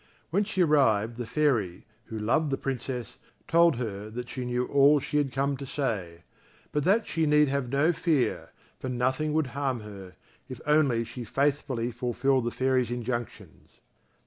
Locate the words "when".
0.31-0.43